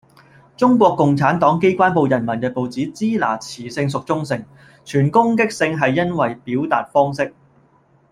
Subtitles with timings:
[0.57, 4.43] 中國共產黨機關報人民日報指「支那」詞性屬中性，
[4.83, 7.35] 存攻擊性係因為表達方式